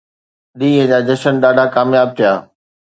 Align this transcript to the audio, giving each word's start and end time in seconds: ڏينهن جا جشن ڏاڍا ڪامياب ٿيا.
ڏينهن 0.59 0.83
جا 0.91 0.99
جشن 1.07 1.33
ڏاڍا 1.43 1.65
ڪامياب 1.75 2.09
ٿيا. 2.17 2.33